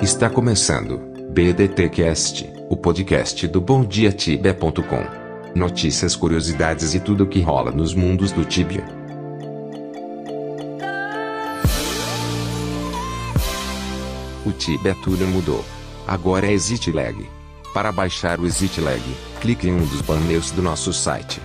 [0.00, 0.98] Está começando
[1.32, 5.58] BDTcast, o podcast do BomDiaTibia.com.
[5.58, 8.84] Notícias, curiosidades e tudo o que rola nos mundos do Tibia.
[14.46, 15.64] O Tibia tudo mudou.
[16.06, 17.28] Agora é ExitLag.
[17.74, 19.02] Para baixar o ExitLag,
[19.40, 21.40] clique em um dos banners do nosso site.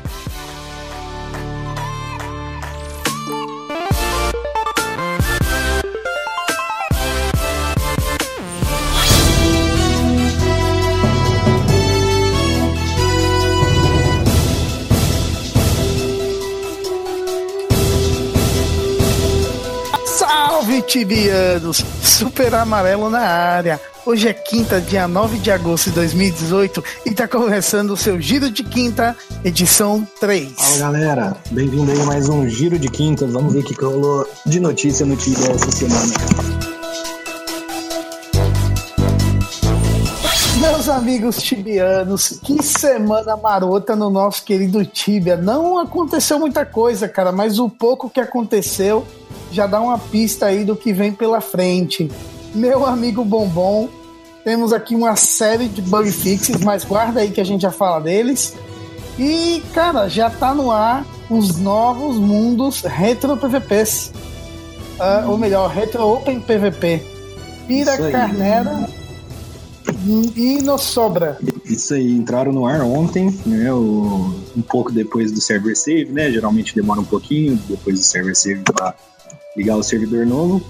[20.83, 21.83] Tibianos!
[22.01, 23.79] Super amarelo na área.
[24.05, 28.51] Hoje é quinta, dia 9 de agosto de 2018 e tá começando o seu Giro
[28.51, 29.15] de Quinta,
[29.45, 30.51] edição 3.
[30.57, 33.25] Fala galera, bem-vindo aí a mais um Giro de Quinta.
[33.25, 36.13] Vamos ver o que rolou de notícia no Tibia essa semana.
[40.59, 45.37] Meus amigos tibianos, que semana marota no nosso querido Tibia.
[45.37, 49.05] Não aconteceu muita coisa, cara, mas o pouco que aconteceu
[49.53, 52.09] já dá uma pista aí do que vem pela frente.
[52.53, 53.87] Meu amigo Bombom,
[54.43, 57.99] temos aqui uma série de bug fixes, mas guarda aí que a gente já fala
[57.99, 58.53] deles.
[59.17, 64.11] E, cara, já tá no ar os novos mundos Retro PVPs.
[64.99, 67.01] Uh, ou melhor, Retro Open PVP.
[67.67, 67.97] Pira.
[68.11, 68.87] Carnera
[70.35, 71.37] e nos sobra.
[71.65, 73.71] Isso aí, entraram no ar ontem, né?
[73.71, 76.29] o- um pouco depois do server save, né?
[76.31, 78.93] Geralmente demora um pouquinho depois do server save para
[79.55, 80.61] ligar o servidor novo.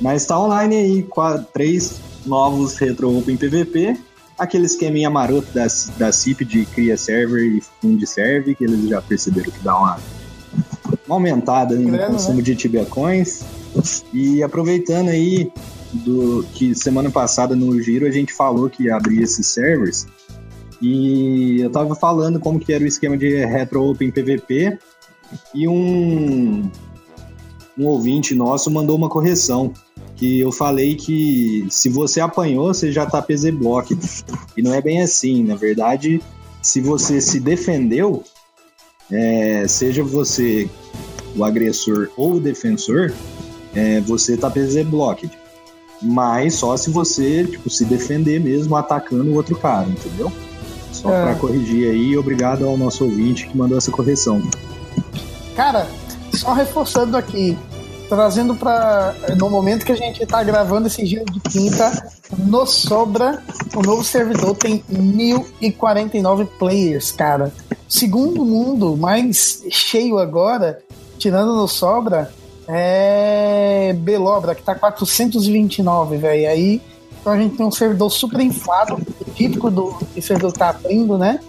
[0.00, 3.96] Mas tá online aí, qua- três novos Retro Open PVP.
[4.38, 9.00] Aquele esqueminha maroto da, da CIP de cria server e funde serve, que eles já
[9.00, 9.98] perceberam que dá uma,
[11.06, 13.42] uma aumentada no Grana, consumo de Tibia Coins.
[14.12, 15.50] E aproveitando aí
[15.92, 20.06] do que semana passada no Giro a gente falou que ia abrir esses servers.
[20.82, 24.78] E eu tava falando como que era o esquema de Retro Open PVP
[25.54, 26.70] e um
[27.78, 29.72] um ouvinte nosso mandou uma correção
[30.16, 33.96] que eu falei que se você apanhou, você já tá PZ Block.
[34.56, 36.22] E não é bem assim, na verdade,
[36.62, 38.24] se você se defendeu,
[39.12, 40.68] é, seja você
[41.36, 43.12] o agressor ou o defensor,
[43.74, 45.30] é, você tá PZ Blocked.
[46.02, 50.32] Mas só se você tipo, se defender mesmo atacando o outro cara, entendeu?
[50.92, 51.22] Só É.
[51.24, 54.42] pra corrigir aí, obrigado ao nosso ouvinte que mandou essa correção.
[55.54, 55.86] Cara,
[56.46, 57.58] só reforçando aqui,
[58.08, 62.08] trazendo para no momento que a gente tá gravando esse giro de quinta,
[62.38, 63.42] no Sobra,
[63.74, 67.52] o novo servidor tem 1049 players, cara.
[67.88, 70.78] Segundo mundo mais cheio agora,
[71.18, 72.32] tirando no Sobra,
[72.68, 76.48] é Belobra, que tá 429, velho.
[76.48, 76.80] Aí
[77.20, 81.18] então a gente tem um servidor super inflado, típico do que o servidor tá abrindo,
[81.18, 81.40] né?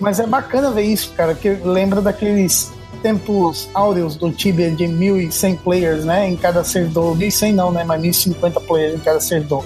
[0.00, 5.56] Mas é bacana ver isso, cara, que lembra daqueles tempos áureos do Tibia de 1100
[5.56, 6.28] players, né?
[6.28, 7.16] Em cada servidor.
[7.16, 7.84] 1100 não, né?
[7.84, 9.64] Mas 1050 players em cada servidor.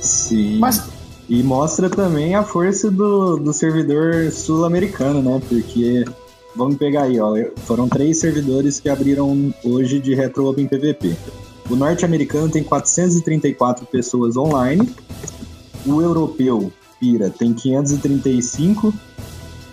[0.00, 0.58] Sim.
[0.58, 0.82] Mas,
[1.28, 5.40] E mostra também a força do, do servidor sul-americano, né?
[5.48, 6.04] Porque,
[6.54, 7.32] vamos pegar aí, ó,
[7.64, 11.16] foram três servidores que abriram hoje de Retro Open PVP.
[11.70, 14.92] O norte-americano tem 434 pessoas online,
[15.86, 18.92] o europeu, Pira, tem 535,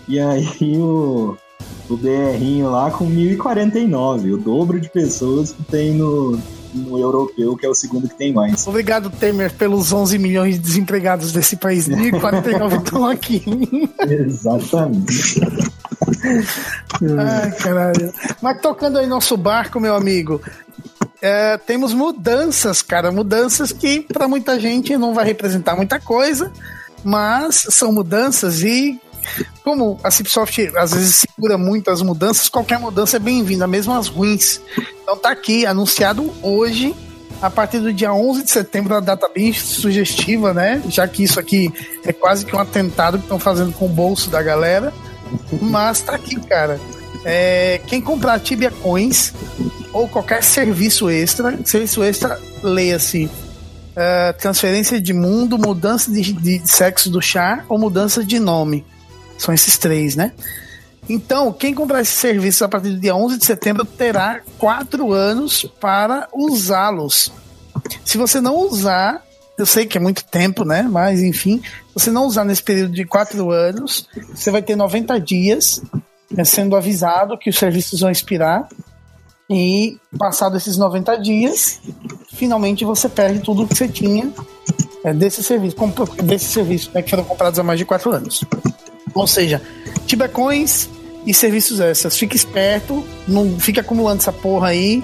[0.08, 1.36] e aí o,
[1.90, 6.40] o BRinho lá com 1049, o dobro de pessoas que tem no,
[6.74, 8.66] no europeu, que é o segundo que tem mais.
[8.68, 11.88] obrigado, Temer, pelos 11 milhões de desempregados desse país.
[11.90, 13.44] 1049 estão aqui.
[14.08, 15.42] Exatamente.
[17.18, 18.14] Ai, caralho.
[18.42, 20.42] Mas tocando aí nosso barco, meu amigo.
[21.22, 23.12] é, temos mudanças, cara.
[23.12, 26.52] Mudanças que para muita gente não vai representar muita coisa,
[27.04, 29.00] mas são mudanças e
[29.70, 34.08] como a Cipsoft às vezes segura muito as mudanças, qualquer mudança é bem-vinda, mesmo as
[34.08, 34.60] ruins.
[35.04, 36.96] Então tá aqui, anunciado hoje,
[37.40, 40.82] a partir do dia 11 de setembro, uma data bem sugestiva, né?
[40.90, 41.72] Já que isso aqui
[42.04, 44.92] é quase que um atentado que estão fazendo com o bolso da galera.
[45.62, 46.80] Mas tá aqui, cara.
[47.24, 49.34] É, quem comprar Tibia Coins
[49.94, 53.30] ou qualquer serviço extra, serviço extra, leia-se
[53.96, 58.84] é, transferência de mundo, mudança de, de sexo do char ou mudança de nome.
[59.40, 60.34] São esses três, né?
[61.10, 65.66] Então, quem comprar esses serviços a partir do dia 11 de setembro terá quatro anos
[65.80, 67.34] para usá-los.
[68.06, 69.24] Se você não usar,
[69.58, 70.84] eu sei que é muito tempo, né?
[70.84, 71.62] Mas, enfim,
[71.94, 75.82] você não usar nesse período de quatro anos, você vai ter 90 dias
[76.30, 78.68] né, sendo avisado que os serviços vão expirar.
[79.50, 81.82] E, passado esses 90 dias,
[82.36, 84.32] finalmente você perde tudo que você tinha
[85.04, 85.76] é, desse serviço,
[86.24, 88.44] desse serviço né, que foram comprados há mais de quatro anos.
[89.14, 89.62] Ou seja,
[90.06, 90.90] Tibecoins
[91.26, 92.18] e serviços extras.
[92.18, 95.04] Fique esperto, não fique acumulando essa porra aí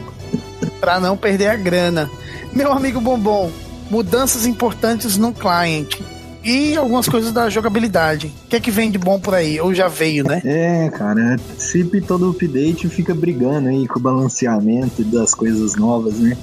[0.79, 2.09] para não perder a grana.
[2.53, 3.51] Meu amigo Bombom,
[3.89, 5.95] mudanças importantes no client
[6.43, 8.31] e algumas coisas da jogabilidade.
[8.45, 9.59] O que é que vem de bom por aí?
[9.59, 10.41] Ou já veio, né?
[10.45, 16.37] É, cara, sempre todo update fica brigando aí com o balanceamento das coisas novas, né?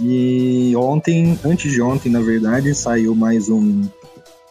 [0.00, 3.82] E ontem, antes de ontem, na verdade, saiu mais um,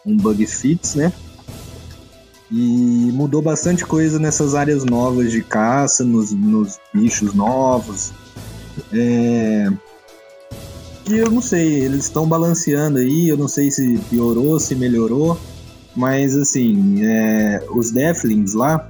[0.06, 1.12] um bug fix, né?
[2.56, 8.12] E mudou bastante coisa nessas áreas novas de caça, nos, nos bichos novos.
[8.92, 9.68] É,
[11.04, 15.36] que eu não sei, eles estão balanceando aí, eu não sei se piorou, se melhorou,
[15.96, 18.88] mas assim, é, os Deathlings lá,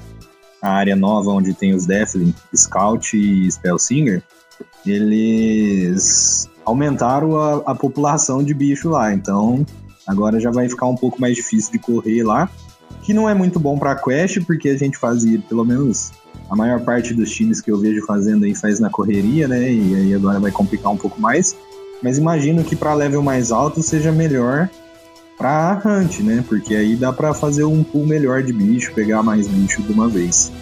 [0.60, 4.22] a área nova onde tem os Deathlings, Scout e Spellsinger,
[4.84, 9.64] eles aumentaram a, a população de bicho lá, então
[10.06, 12.50] agora já vai ficar um pouco mais difícil de correr lá,
[13.02, 16.12] que não é muito bom para quest, porque a gente fazia, pelo menos
[16.50, 19.70] a maior parte dos times que eu vejo fazendo aí faz na correria, né?
[19.70, 21.56] E aí agora vai complicar um pouco mais.
[22.02, 24.68] Mas imagino que para level mais alto seja melhor
[25.36, 26.44] para hunt, né?
[26.48, 30.08] Porque aí dá para fazer um pool melhor de bicho, pegar mais bicho de uma
[30.08, 30.52] vez.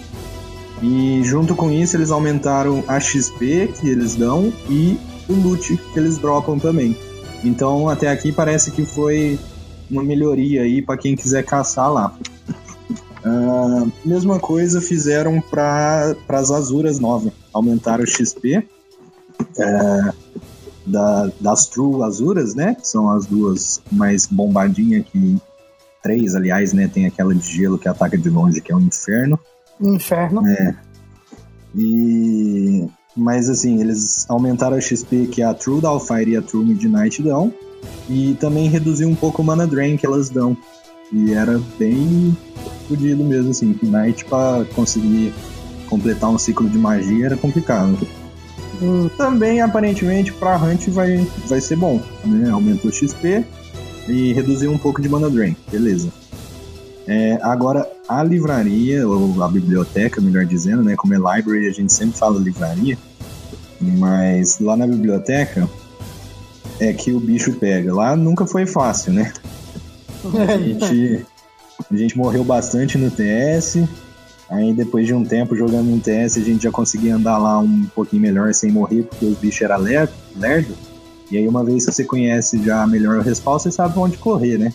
[0.83, 4.99] E junto com isso eles aumentaram a XP que eles dão e
[5.29, 6.97] o loot que eles dropam também.
[7.45, 9.39] Então até aqui parece que foi
[9.93, 12.17] uma melhoria aí para quem quiser caçar lá.
[13.25, 18.67] Uh, mesma coisa fizeram para as Azuras novas, aumentaram o XP.
[19.39, 20.43] Uh,
[20.87, 22.75] da, das True Azuras, né?
[22.75, 25.37] Que são as duas mais bombadinhas que.
[26.03, 26.89] Três, aliás, né?
[26.89, 29.39] Tem aquela de gelo que ataca de longe, que é um inferno.
[29.81, 30.45] Inferno.
[30.49, 30.75] É.
[31.77, 32.89] E.
[33.17, 37.55] Mas assim, eles aumentaram a XP que a True Doubtfire e a True Midnight dão.
[38.09, 40.57] E também reduziu um pouco o Mana Drain que elas dão.
[41.13, 42.37] E era bem
[42.89, 43.79] fodido mesmo, assim.
[43.83, 45.33] Knight pra conseguir
[45.89, 47.99] completar um ciclo de magia era complicado.
[48.81, 52.01] Hum, também, aparentemente, para Hunt vai, vai ser bom.
[52.25, 52.51] Né?
[52.51, 53.45] Aumentou o XP
[54.09, 55.57] e reduziu um pouco de mana drain.
[55.71, 56.09] Beleza.
[57.07, 60.97] É, agora, a livraria, ou a biblioteca, melhor dizendo, né?
[60.97, 62.97] Como é library, a gente sempre fala livraria.
[63.81, 65.69] Mas lá na biblioteca
[66.83, 67.95] é que o bicho pega.
[67.95, 69.33] Lá nunca foi fácil, né?
[70.25, 71.27] A gente,
[71.91, 73.79] a gente morreu bastante no TS,
[74.53, 77.87] Aí depois de um tempo jogando no TS, a gente já conseguia andar lá um
[77.95, 80.77] pouquinho melhor sem morrer, porque os bichos eram lerdo.
[81.31, 84.59] E aí uma vez que você conhece já melhor o respawn, você sabe onde correr,
[84.59, 84.75] né?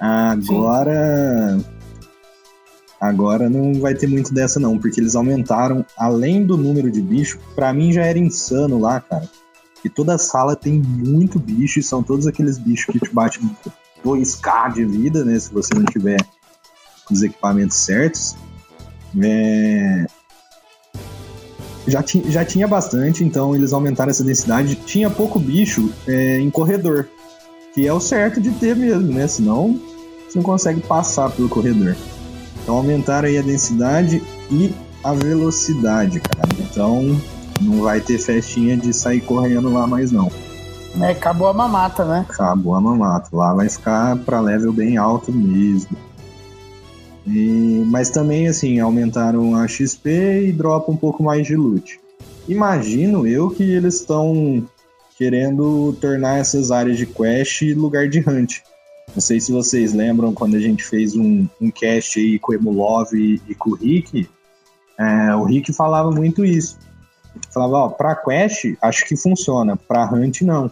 [0.00, 1.56] Agora.
[1.58, 1.64] Sim.
[3.00, 7.38] Agora não vai ter muito dessa não, porque eles aumentaram, além do número de bicho,
[7.54, 9.28] para mim já era insano lá, cara.
[9.84, 13.50] E toda sala tem muito bicho, e são todos aqueles bichos que te batem
[14.04, 15.38] 2k de vida, né?
[15.38, 16.18] Se você não tiver
[17.10, 18.36] os equipamentos certos.
[19.20, 20.06] É...
[21.86, 24.76] Já, ti, já tinha bastante, então eles aumentaram essa densidade.
[24.76, 27.08] Tinha pouco bicho é, em corredor,
[27.74, 29.26] que é o certo de ter mesmo, né?
[29.26, 29.80] Senão
[30.28, 31.96] você não consegue passar pelo corredor.
[32.62, 36.48] Então aumentaram aí a densidade e a velocidade, cara.
[36.60, 37.20] Então
[37.62, 40.30] não vai ter festinha de sair correndo lá mais não.
[41.00, 42.26] É, acabou a mamata, né?
[42.28, 43.28] Acabou a mamata.
[43.32, 45.96] Lá vai ficar para level bem alto mesmo.
[47.26, 52.00] E, mas também, assim, aumentaram a XP e dropa um pouco mais de loot.
[52.48, 54.66] Imagino eu que eles estão
[55.16, 58.60] querendo tornar essas áreas de quest lugar de hunt.
[59.14, 62.54] Não sei se vocês lembram quando a gente fez um, um cast aí com o
[62.54, 64.28] Emulov e, e com o Rick.
[64.98, 66.76] É, o Rick falava muito isso.
[67.50, 70.70] Falava, ó, pra quest acho que funciona, pra hunt não.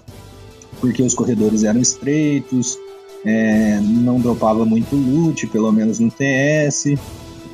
[0.80, 2.78] Porque os corredores eram estreitos,
[3.24, 6.96] é, não dropava muito loot, pelo menos no TS,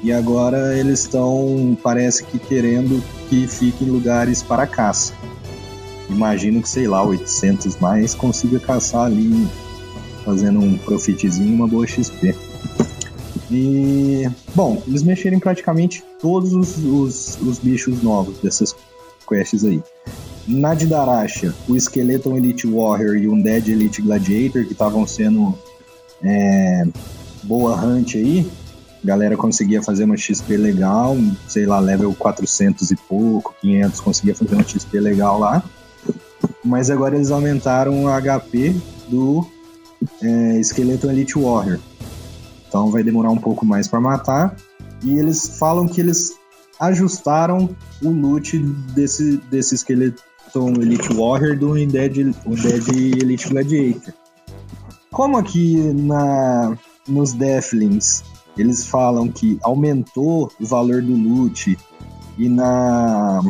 [0.02, 5.12] e agora eles estão, parece que querendo que fique em lugares para caça.
[6.08, 9.48] Imagino que, sei lá, 800 mais consiga caçar ali,
[10.24, 12.34] fazendo um profitzinho uma boa XP.
[13.50, 18.74] E, bom, eles mexeram em praticamente todos os, os, os bichos novos dessas
[19.26, 19.82] quests aí.
[20.46, 25.58] Na de Darasha, o Skeleton Elite Warrior e um Dead Elite Gladiator, que estavam sendo
[26.22, 26.86] é,
[27.42, 28.48] boa hunt aí,
[29.02, 31.16] a galera conseguia fazer uma XP legal,
[31.48, 35.62] sei lá, level 400 e pouco, 500, conseguia fazer uma XP legal lá.
[36.64, 38.74] Mas agora eles aumentaram o HP
[39.08, 39.46] do
[40.22, 41.78] é, Skeleton Elite Warrior.
[42.68, 44.56] Então vai demorar um pouco mais para matar.
[45.02, 46.32] E eles falam que eles
[46.80, 47.70] ajustaram
[48.02, 48.58] o loot
[48.94, 54.12] desse, desse Skeleton Elite Warrior do Undead, Undead Elite Gladiator.
[55.10, 56.76] como aqui na,
[57.08, 58.22] nos Deathlings
[58.56, 61.76] eles falam que aumentou o valor do loot
[62.38, 63.42] e na,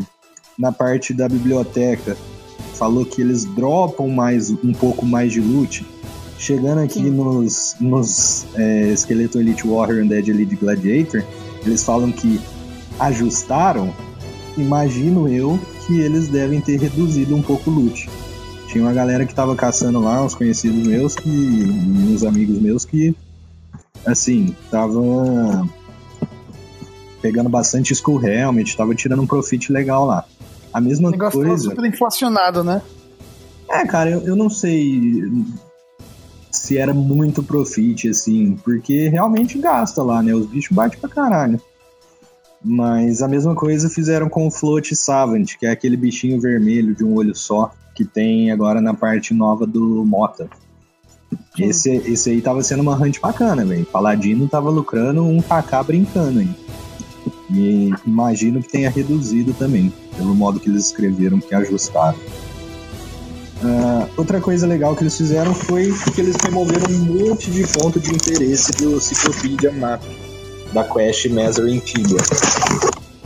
[0.59, 2.17] na parte da biblioteca
[2.75, 5.87] falou que eles dropam mais um pouco mais de loot.
[6.39, 7.11] Chegando aqui Sim.
[7.11, 11.25] nos, nos é, Esqueleto Elite Warrior e Dead Elite Gladiator,
[11.65, 12.39] eles falam que
[12.99, 13.93] ajustaram.
[14.57, 18.09] Imagino eu que eles devem ter reduzido um pouco o loot.
[18.69, 23.15] Tinha uma galera que tava caçando lá, uns conhecidos meus, que, uns amigos meus que
[24.05, 25.01] assim, tava
[27.21, 30.25] pegando bastante Skull Helmet, tava tirando um profit legal lá.
[30.73, 31.43] A mesma o coisa.
[31.43, 32.81] Tava super inflacionado, né?
[33.69, 35.23] É, cara, eu, eu não sei
[36.53, 40.35] se era muito profit, assim, porque realmente gasta lá, né?
[40.35, 41.61] Os bichos batem pra caralho.
[42.65, 47.05] Mas a mesma coisa fizeram com o Float Savant, que é aquele bichinho vermelho de
[47.05, 50.49] um olho só, que tem agora na parte nova do Mota.
[51.59, 53.87] Esse, esse aí tava sendo uma hunt bacana, velho.
[53.87, 56.51] Paladino tava lucrando um KK brincando aí.
[57.51, 62.19] E imagino que tenha reduzido também, pelo modo que eles escreveram, que ajustaram.
[63.63, 67.99] Uh, outra coisa legal que eles fizeram foi que eles removeram um monte de ponto
[67.99, 70.03] de interesse do Cyclopedia Map,
[70.73, 72.19] da Quest Measuring Tibia.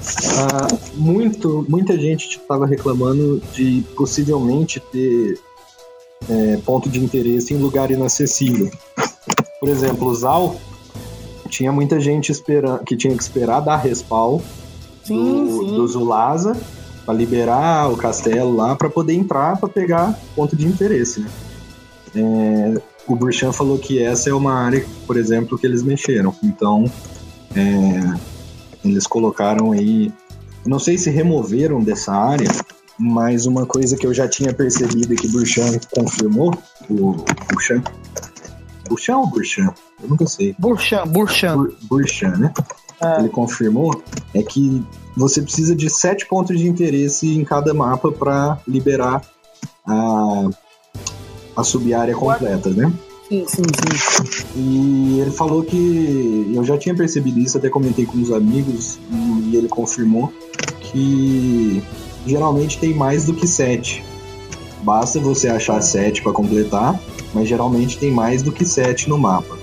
[0.01, 5.39] Uh, muito, muita gente estava reclamando de possivelmente ter
[6.29, 8.71] é, ponto de interesse em lugar inacessível.
[9.59, 10.57] Por exemplo, o Zal
[11.49, 14.41] tinha muita gente esperando que tinha que esperar dar respawn
[15.05, 15.77] sim, do, sim.
[15.77, 16.57] do Zulasa
[17.05, 21.21] para liberar o castelo lá para poder entrar para pegar ponto de interesse.
[21.21, 21.31] Né?
[22.15, 26.35] É, o Burchan falou que essa é uma área, por exemplo, que eles mexeram.
[26.43, 26.91] Então,
[27.55, 30.13] é, eles colocaram aí.
[30.67, 32.51] Não sei se removeram dessa área,
[32.99, 36.55] mas uma coisa que eu já tinha percebido e que Burchan confirmou,
[36.89, 37.13] o
[37.51, 37.83] Burchan.
[38.89, 39.75] Burchan ou Burchan?
[40.03, 40.55] Eu nunca sei.
[40.59, 41.57] Burchan, Burchan.
[41.57, 42.53] Bur, Burchan, né?
[43.01, 43.21] É.
[43.21, 44.03] Ele confirmou
[44.35, 44.85] é que
[45.17, 49.23] você precisa de sete pontos de interesse em cada mapa para liberar
[49.87, 50.51] a,
[51.57, 52.93] a sub-área completa, né?
[53.31, 54.43] Sim, sim, sim.
[54.57, 58.99] E ele falou que eu já tinha percebido isso, até comentei com os amigos
[59.45, 60.33] e ele confirmou
[60.81, 61.81] que
[62.27, 64.03] geralmente tem mais do que sete.
[64.83, 67.01] Basta você achar sete para completar,
[67.33, 69.57] mas geralmente tem mais do que sete no mapa.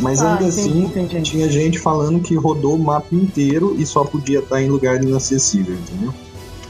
[0.00, 1.22] Mas ah, ainda entendi, assim, entendi.
[1.22, 5.76] tinha gente falando que rodou o mapa inteiro e só podia estar em lugar inacessível,
[5.76, 6.12] entendeu?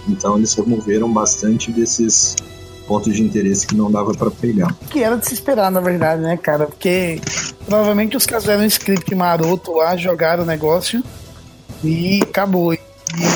[0.07, 2.37] Então eles removeram bastante desses
[2.88, 4.75] pontos de interesse que não dava para pegar.
[4.90, 6.66] Que era de se esperar, na verdade, né, cara?
[6.66, 7.21] Porque
[7.66, 11.04] provavelmente os caras fizeram um script maroto lá, jogaram o negócio
[11.85, 12.80] e acabou e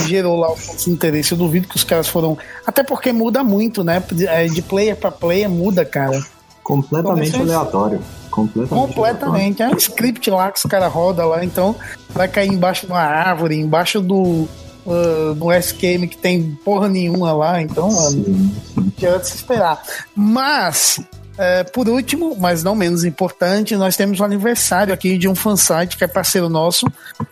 [0.06, 1.32] gerou lá o ponto de interesse.
[1.32, 2.36] Eu duvido que os caras foram.
[2.66, 4.02] Até porque muda muito, né?
[4.28, 6.22] É, de player para player muda, cara.
[6.62, 8.00] Completamente aleatório.
[8.30, 8.86] Completamente.
[8.86, 9.62] Completamente.
[9.62, 9.72] Aleatório.
[9.72, 11.74] É um script lá que os caras rodam lá, então
[12.10, 14.48] vai cair embaixo de uma árvore, embaixo do.
[14.84, 18.50] Uh, do SQM que tem porra nenhuma lá, então, mano,
[18.98, 19.82] já de se esperar.
[20.14, 21.00] Mas,
[21.38, 25.34] é, por último, mas não menos importante, nós temos o um aniversário aqui de um
[25.34, 26.86] fansite que é parceiro nosso,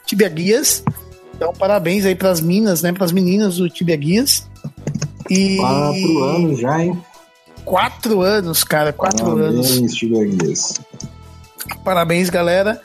[0.07, 0.83] Tibia Guias,
[1.41, 2.93] então, parabéns aí pras minas, né?
[2.93, 4.47] Pras meninas do Tibia Guias.
[5.31, 5.57] E...
[5.57, 7.03] Quatro anos já, hein?
[7.65, 8.93] Quatro anos, cara.
[8.93, 9.95] Quatro parabéns, anos.
[9.95, 10.79] Tibia Guias.
[11.83, 12.79] Parabéns, galera.